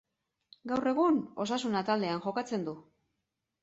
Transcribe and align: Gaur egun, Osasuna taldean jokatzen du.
Gaur 0.71 0.89
egun, 0.93 1.21
Osasuna 1.47 1.87
taldean 1.93 2.29
jokatzen 2.29 2.71
du. 2.71 2.79